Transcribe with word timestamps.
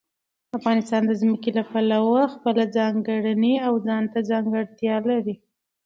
افغانستان 0.59 1.01
د 1.07 1.11
ځمکه 1.21 1.49
د 1.53 1.59
پلوه 1.71 2.23
خپله 2.33 2.63
ځانګړې 2.77 3.53
او 3.65 3.73
ځانته 3.87 4.19
ځانګړتیا 4.29 4.95
لري. 5.09 5.35